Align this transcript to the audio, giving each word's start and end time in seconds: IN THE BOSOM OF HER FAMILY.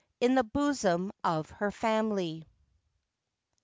IN 0.19 0.33
THE 0.33 0.43
BOSOM 0.43 1.11
OF 1.23 1.51
HER 1.51 1.69
FAMILY. 1.69 2.47